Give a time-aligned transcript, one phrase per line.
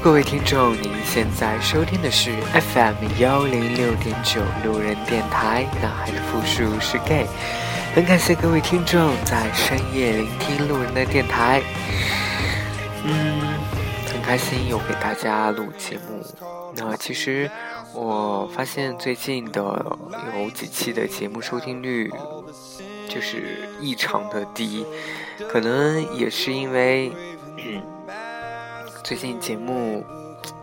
[0.00, 7.26] 各位听众，您现在收听的是 FM 幺零六点九路人电台，男孩的复数是 gay。
[7.94, 11.60] 很感谢各位听众在深夜聆听路人的电台。
[13.04, 13.40] 嗯，
[14.06, 16.24] 很开心又给大家录节目。
[16.76, 17.50] 那其实
[17.92, 19.98] 我发现最近的
[20.40, 22.08] 有几期的节目收听率
[23.08, 24.86] 就是异常的低，
[25.50, 27.12] 可能也是因为。
[27.56, 27.82] 嗯
[29.08, 30.04] 最近节目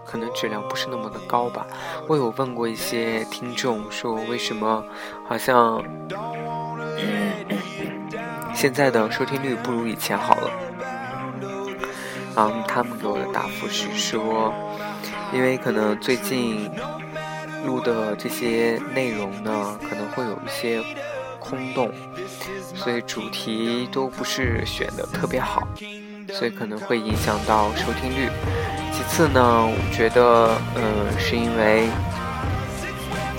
[0.06, 1.66] 可能质量不是那么的高吧。
[2.08, 4.86] 我有问过一些听众，说为什么
[5.28, 5.84] 好像
[8.54, 10.52] 现在的收听率不如以前好了。
[12.36, 14.54] 然后他们给我的答复是说，
[15.34, 16.70] 因为可能最近
[17.66, 20.84] 录的这些内容呢，可能会有一些
[21.40, 21.92] 空洞，
[22.76, 25.68] 所以主题都不是选的特别好。
[26.38, 28.30] 所以可能会影响到收听率。
[28.92, 31.88] 其次呢，我觉得，呃，是因为，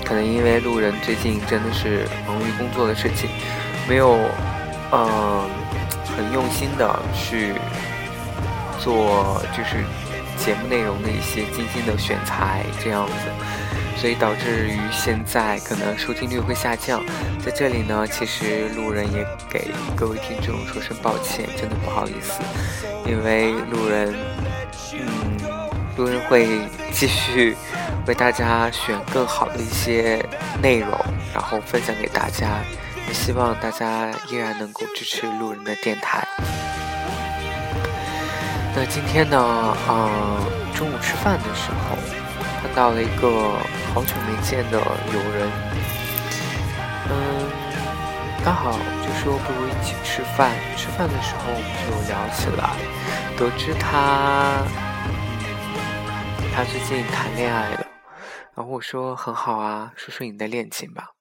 [0.03, 3.29] 可能因为路人最近真的是忙于工作的事情，
[3.87, 4.17] 没有，
[4.91, 5.47] 嗯，
[6.15, 7.53] 很用心的去
[8.79, 9.83] 做，就是
[10.35, 13.13] 节目内容的一些精心的选材这样子。
[13.99, 17.03] 所以导致于现在可能收听率会下降，
[17.43, 22.39] 在这里呢，其实路人也给各位听众说声抱歉，真的不好意思，
[23.05, 24.13] 因为路人，
[24.93, 25.37] 嗯，
[25.97, 26.47] 路人会
[26.93, 27.57] 继续
[28.05, 30.23] 为大家选更好的一些
[30.61, 30.91] 内容，
[31.33, 32.59] 然后分享给大家，
[33.07, 36.25] 也希望大家依然能够支持路人的电台。
[38.75, 40.39] 那今天呢，嗯，
[40.75, 42.26] 中午吃饭的时候。
[42.61, 43.59] 看到了一个
[43.93, 45.49] 好久没见的友人，
[47.09, 47.13] 嗯，
[48.43, 50.51] 刚好就说不如一起吃饭。
[50.75, 52.75] 吃饭的时候我们就聊起来，
[53.37, 54.63] 得知他，
[55.05, 55.13] 嗯，
[56.53, 57.85] 他最近谈恋爱了。
[58.55, 61.11] 然后我说很好啊，说说你的恋情吧。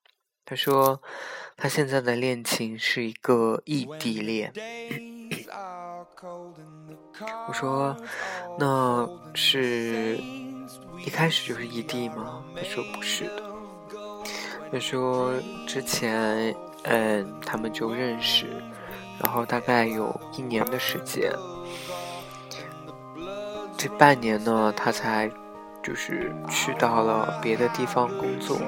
[0.45, 1.03] 他说
[1.57, 4.53] 他现在的恋情是一个异地恋。
[7.49, 7.95] 我说
[8.59, 10.19] 那是。
[11.05, 12.43] 一开始就是异地吗？
[12.55, 13.43] 他说不是的。
[14.73, 15.33] 他说
[15.67, 18.47] 之前，嗯，他们就认识，
[19.23, 21.31] 然后大概有一年的时间。
[23.77, 25.31] 这半年呢，他才
[25.83, 28.59] 就是去到了别的地方工作。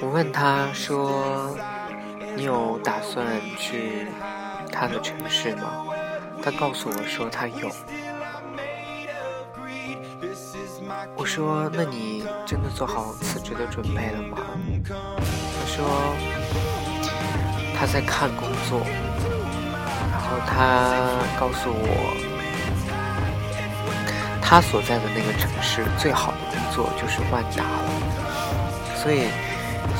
[0.00, 1.56] 我问他说
[2.34, 3.26] ：“你有打算
[3.58, 4.06] 去
[4.72, 5.84] 他的城市吗？”
[6.42, 7.68] 他告诉我说他有。
[11.14, 14.38] 我说：“那你真的做好辞职的准备了吗？”
[14.88, 15.84] 他说
[17.78, 18.80] ：“他在看工作，
[20.10, 20.96] 然后他
[21.38, 22.16] 告诉我，
[24.40, 27.88] 他所在的那个城市最好的工作就是万达了。
[28.96, 29.28] 所以，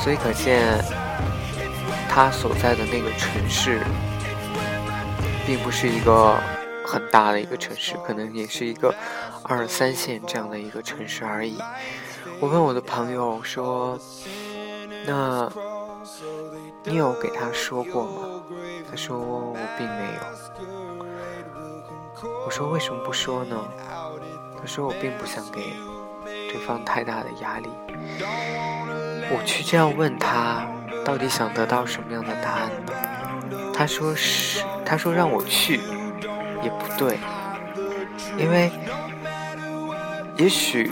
[0.03, 0.83] 所以可见
[2.09, 3.79] 他所在的那个城市，
[5.45, 6.37] 并不是一个。”
[6.85, 8.93] 很大的一个城市，可能也是一个
[9.43, 11.57] 二三线这样的一个城市而已。
[12.39, 13.99] 我问我的朋友说
[15.05, 15.51] ：“那
[16.83, 18.41] 你有给他说过吗？”
[18.89, 20.19] 他说：“我并没有。”
[22.45, 23.57] 我说：“为什么不说呢？”
[24.59, 25.73] 他说：“我并不想给
[26.27, 27.69] 对方太大的压力。”
[29.35, 30.67] 我去这样问他，
[31.03, 32.93] 到底想得到什么样的答案呢？
[33.73, 35.81] 他说：“是，他说让我去。”
[36.63, 37.19] 也不对，
[38.37, 38.71] 因为
[40.37, 40.91] 也许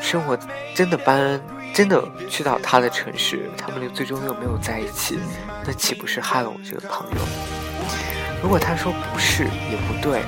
[0.00, 0.36] 生活
[0.74, 1.40] 真的搬，
[1.72, 5.18] 真的去到他的城市，他们最终又没有在一起，
[5.64, 7.16] 那岂不是害了我这个朋友？
[8.42, 10.22] 如果他说不是，也不对，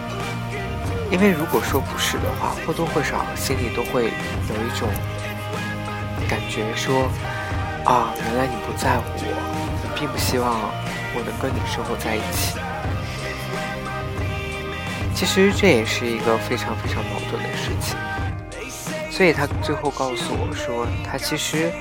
[1.11, 4.89] 因为如果说不是的话，或多或少心里都会有一种
[6.29, 7.11] 感觉，说
[7.85, 10.55] 啊，原来你不在乎我，你并不希望
[11.15, 12.59] 我能跟你生活在一起。
[15.19, 17.97] 其实这也是一个非常非常矛盾的事情。
[19.11, 21.73] 所以他最后告诉我说，他其实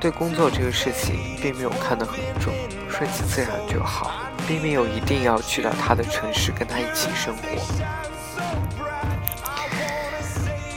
[0.00, 2.54] 对工作这个事情并没有看得很重，
[2.88, 4.12] 顺其自然就好，
[4.46, 7.42] 并没有一定要去到他的城市跟他一起生活。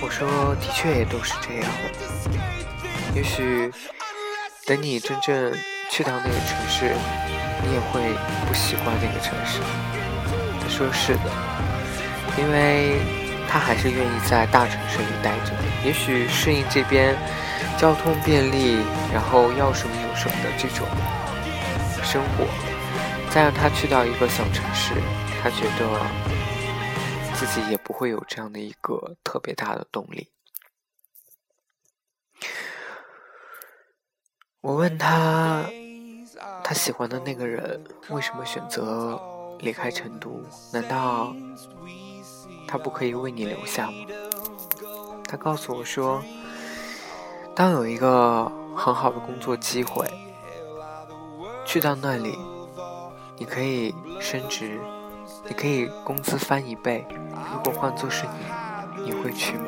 [0.02, 1.70] 我说，的确也都是这样。
[3.14, 3.72] 也许
[4.66, 5.54] 等你真正
[5.92, 6.92] 去到那个城市，
[7.62, 8.02] 你也会
[8.48, 9.60] 不习惯那个城市。
[10.60, 11.30] 他说是的，
[12.38, 13.00] 因为。
[13.46, 15.54] 他还是愿意在大城市里待着，
[15.86, 17.16] 也许适应这边
[17.78, 18.80] 交通便利，
[19.14, 20.88] 然后要什么有什么的这种
[22.02, 22.48] 生活，
[23.30, 24.96] 再让他去到一个小城市，
[25.40, 25.88] 他觉得
[27.36, 30.28] 自己也不会有这样的一个特别大的动力。
[34.62, 35.64] 我问他，
[36.64, 39.22] 他喜欢的那个人为什么选择
[39.60, 40.44] 离开成都？
[40.72, 41.36] 难道？
[42.74, 43.94] 他不可以为你留下吗？
[45.30, 46.24] 他告诉我说，
[47.54, 50.08] 当有一个很好的工作机会，
[51.64, 52.36] 去到那里，
[53.38, 54.80] 你可以升职，
[55.48, 57.06] 你可以工资翻一倍。
[57.54, 58.26] 如果换作是
[58.98, 59.66] 你，你会去吗？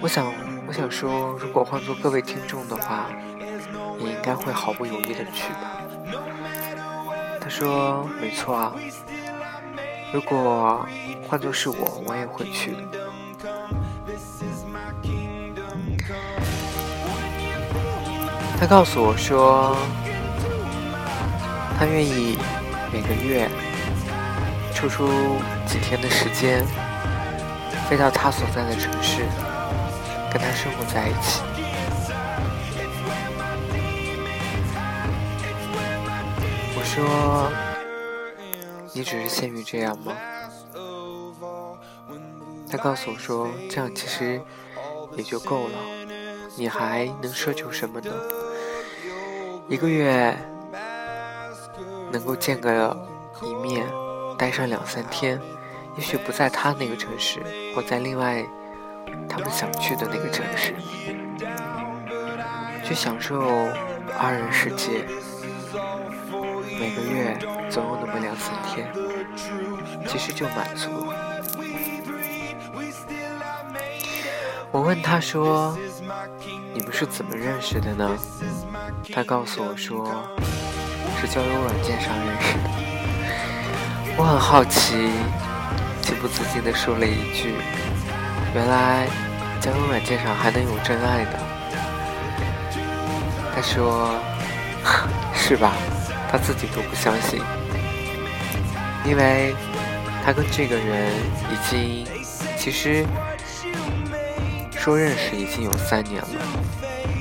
[0.00, 0.32] 我想，
[0.68, 3.10] 我想说，如果换作各位听众的话，
[3.98, 5.82] 你应该会毫不犹豫的去吧。
[7.40, 8.72] 他说，没错啊。
[10.12, 10.84] 如果
[11.28, 12.78] 换作是我，我也会去的。
[18.58, 19.76] 他告诉我说，
[21.78, 22.36] 他愿意
[22.92, 23.48] 每个月
[24.74, 25.08] 抽出
[25.64, 26.66] 几天的时间，
[27.88, 29.22] 飞到他所在的城市，
[30.32, 31.40] 跟他生活在一起。
[36.76, 37.69] 我说。
[38.92, 40.12] 你只是限于这样吗？
[42.70, 44.40] 他告诉我说，这样其实
[45.16, 45.78] 也就够了。
[46.56, 48.12] 你还能奢求什么呢？
[49.68, 50.36] 一个月
[52.12, 52.96] 能够见个
[53.42, 53.86] 一面，
[54.36, 55.40] 待上两三天，
[55.96, 57.40] 也许不在他那个城市，
[57.74, 58.44] 或在另外
[59.28, 60.74] 他们想去的那个城市，
[62.84, 63.40] 去享受
[64.18, 65.06] 二人世界。
[66.80, 67.36] 每个月
[67.68, 68.90] 总有那么两三天，
[70.08, 70.88] 其实就满足。
[74.72, 75.76] 我问他说
[76.72, 78.16] ：“你们是怎么认识的呢？”
[79.12, 80.24] 他告诉我说
[81.20, 82.70] ：“是交友软件上认识的。”
[84.16, 85.10] 我很好奇，
[86.00, 87.56] 情不自禁地说了一句
[88.56, 89.06] ：“原来
[89.60, 91.38] 交友软件上还能有真爱的。”
[93.54, 94.14] 他说
[95.36, 95.74] ：“是吧？”
[96.30, 97.42] 他自己都不相信，
[99.04, 99.52] 因为
[100.24, 101.10] 他跟这个人
[101.50, 102.06] 已经，
[102.56, 103.04] 其实
[104.78, 106.28] 说认识已经有三年了，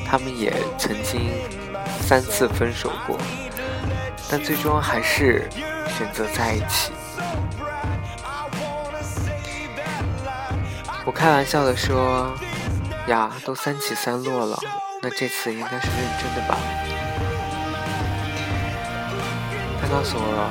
[0.05, 1.31] 他们也曾经
[2.01, 3.17] 三次分手过，
[4.29, 5.49] 但最终还是
[5.97, 6.91] 选择在一起。
[11.03, 12.31] 我开玩笑的说
[13.09, 14.59] ：“呀，都三起三落了，
[15.01, 16.55] 那这次应该是认真的吧？”
[19.89, 20.47] 告诉我，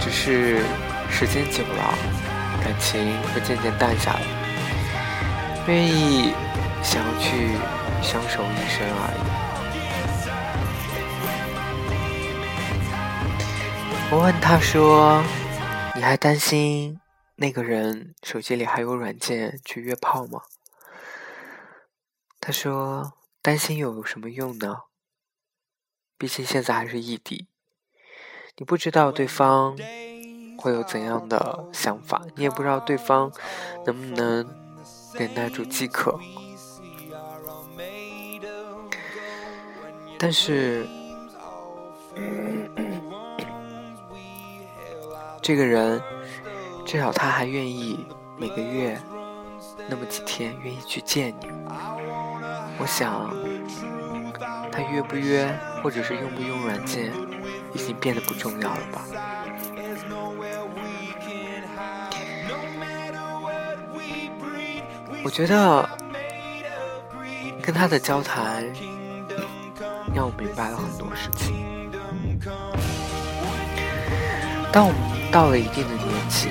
[0.00, 0.62] 只是
[1.10, 1.94] 时间久了，
[2.62, 4.20] 感情会渐渐淡下来，
[5.66, 6.34] 愿意
[6.82, 7.56] 想要去
[8.02, 9.20] 相守一生而已。
[14.12, 15.22] 我问他说
[15.96, 17.00] ：“你还担心
[17.36, 20.42] 那个人手机里还有软件去约炮吗？”
[22.40, 24.80] 他说：“担心又有什么用呢？
[26.18, 27.48] 毕竟现在还是异地。”
[28.60, 29.74] 你不知道对方
[30.58, 33.32] 会有怎样的想法，你也不知道对方
[33.86, 34.46] 能不能
[35.14, 36.20] 忍耐住饥渴。
[40.18, 40.86] 但是，
[45.40, 45.98] 这个人
[46.84, 48.04] 至少他还愿意
[48.36, 49.00] 每个月
[49.88, 51.48] 那么几天愿意去见你。
[52.78, 53.34] 我想，
[54.70, 55.50] 他约不约，
[55.82, 57.10] 或者是用不用软件？
[57.74, 59.04] 已经变得不重要了吧？
[65.22, 65.86] 我觉得
[67.62, 68.64] 跟他的交谈
[70.14, 71.54] 让我明白了很多事情。
[74.72, 76.48] 当我们到了一定的年纪，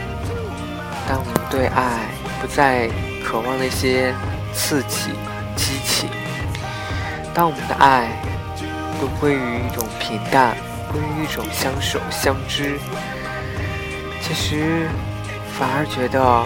[1.07, 2.05] 当我们对爱
[2.39, 2.87] 不再
[3.25, 4.13] 渴望那些
[4.53, 5.09] 刺激、
[5.55, 6.07] 激情，
[7.33, 8.07] 当我们的爱
[9.01, 10.55] 都归于一种平淡，
[10.91, 12.79] 归于一种相守相知。
[14.21, 14.87] 其实
[15.57, 16.45] 反而觉得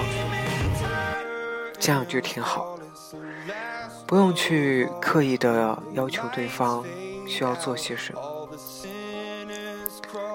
[1.80, 2.78] 这样就挺好，
[4.06, 6.84] 不用去刻意的要求对方
[7.28, 8.22] 需要做些什么，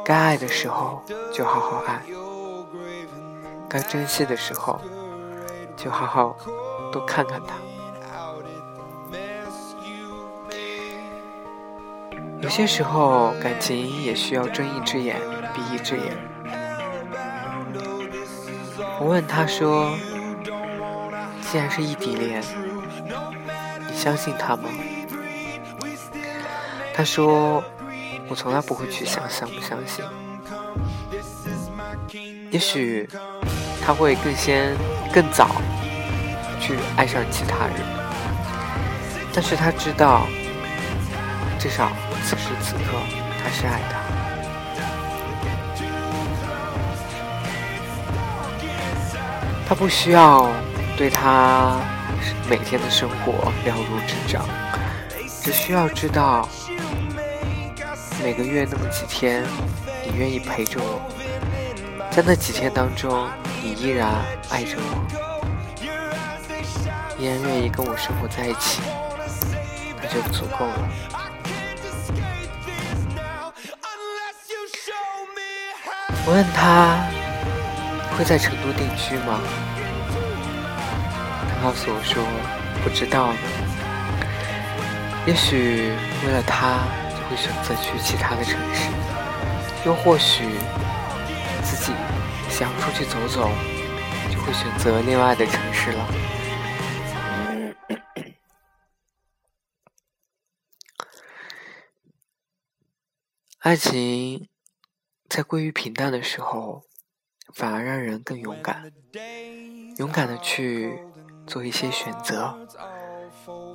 [0.05, 2.03] 该爱的时候就好好爱，
[3.69, 4.81] 该珍惜的时候
[5.77, 6.37] 就好好
[6.93, 7.55] 多看看他。
[12.49, 15.21] 有些时候，感情也需要睁一只眼
[15.53, 16.17] 闭一只眼。
[18.99, 19.95] 我问他说
[21.45, 22.43] ：“既然是异地恋，
[23.87, 24.63] 你相信他吗？”
[26.97, 27.63] 他说
[28.29, 30.03] ：“我从来不会去想相不相信。
[32.51, 33.07] 也许
[33.85, 34.75] 他会更先、
[35.13, 35.51] 更早
[36.59, 37.75] 去爱上其他人，
[39.35, 40.27] 但是他知道，
[41.59, 41.93] 至少。”
[42.29, 42.83] 此时此刻，
[43.43, 43.95] 他是爱的。
[49.67, 50.51] 他不需要
[50.95, 51.81] 对他
[52.47, 53.33] 每天的生活
[53.65, 54.47] 了如指掌，
[55.43, 56.47] 只需要知道
[58.23, 59.43] 每个月那么几天，
[60.05, 61.01] 你愿意陪着我，
[62.11, 63.27] 在那几天当中，
[63.63, 64.07] 你依然
[64.51, 65.01] 爱着我，
[67.19, 68.83] 依然愿意跟我生活在一起，
[69.97, 70.91] 那就足够了。
[76.29, 77.09] 我问他
[78.15, 79.41] 会在成都定居吗？
[81.49, 82.23] 他告诉我说
[82.85, 83.39] 不知道呢。
[85.27, 85.91] 也许
[86.27, 86.85] 为了他
[87.17, 88.91] 就会选择去其他的城市，
[89.87, 90.45] 又或许
[91.63, 91.95] 自己
[92.51, 93.51] 想出去走走，
[94.31, 96.07] 就会选择另外的城市了。
[103.61, 104.47] 爱情。
[105.29, 106.83] 在归于平淡的时候，
[107.53, 108.91] 反而让人更勇敢，
[109.99, 110.99] 勇敢的去
[111.47, 112.57] 做一些选择，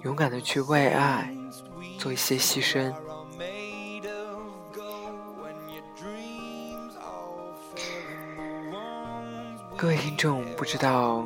[0.03, 1.31] 勇敢的去为爱
[1.99, 2.91] 做一些牺牲。
[9.77, 11.23] 各位听众，不知道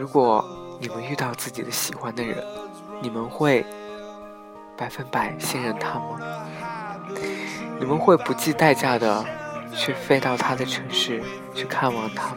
[0.00, 0.44] 如果
[0.80, 2.44] 你们遇到自己的喜欢的人，
[3.00, 3.64] 你们会
[4.76, 6.18] 百分百信任他吗？
[7.78, 9.24] 你们会不计代价的？
[9.74, 11.22] 去飞到他的城市
[11.54, 12.36] 去看望他吗？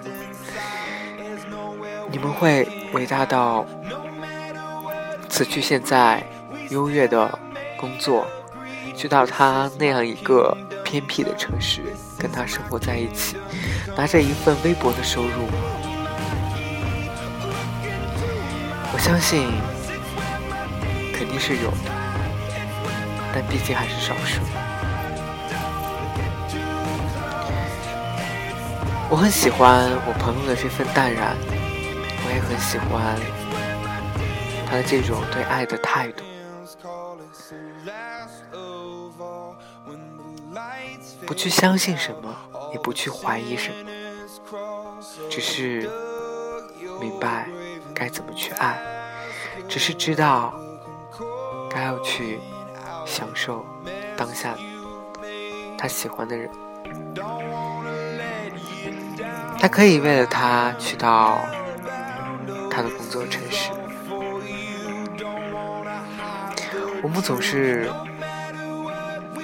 [2.12, 3.66] 你们会伟大到
[5.28, 6.24] 辞去现在
[6.70, 7.40] 优越的
[7.75, 8.28] 工作，
[8.96, 11.82] 去到他那样一个偏僻的城市
[12.20, 13.36] 跟他生活在一起，
[13.98, 15.54] 拿着一份微薄的收入吗？
[18.94, 19.48] 我相信
[21.12, 21.92] 肯定是有的，
[23.34, 24.40] 但毕竟还是少数。
[29.13, 31.38] 我很喜欢我朋友的这份淡然，
[32.25, 33.15] 我也很喜欢
[34.65, 36.24] 他的这种对爱的态度。
[41.27, 42.36] 不去相信什么，
[42.74, 45.88] 也不去怀疑什么，只是
[47.00, 47.48] 明白
[47.93, 48.82] 该怎么去爱，
[49.70, 50.55] 只是知道
[51.70, 52.39] 该要去
[53.05, 53.63] 享受
[54.17, 54.55] 当下
[55.77, 56.50] 他喜欢的人。
[59.63, 61.39] 他可以为了他去到
[62.70, 63.72] 他的工作城市。
[67.01, 67.89] 我们总是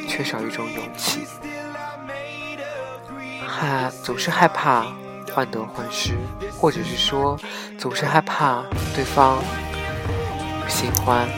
[0.09, 1.25] 缺少一种勇气，
[3.47, 4.87] 害总是害怕
[5.33, 6.17] 患得患失，
[6.57, 7.39] 或者是说
[7.77, 8.61] 总是害怕
[8.93, 11.29] 对方有新欢，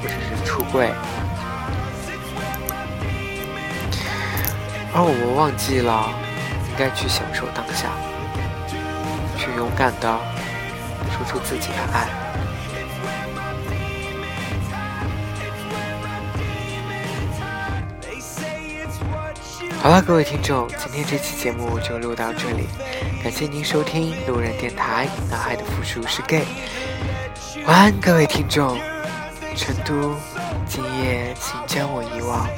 [0.00, 0.88] 或者是出柜，
[4.94, 6.08] 而我们忘记了。
[6.72, 7.90] 应该去享受当下，
[9.36, 10.18] 去勇敢的
[11.10, 12.08] 说出自己的爱。
[19.82, 22.66] 好了，各位听众，今天这期节目就录到这里，
[23.22, 25.06] 感谢您收听路人电台。
[25.28, 26.46] 男孩的复数是 gay。
[27.66, 28.78] 晚安，各位听众。
[29.54, 30.16] 成都，
[30.66, 32.48] 今夜请将我遗忘。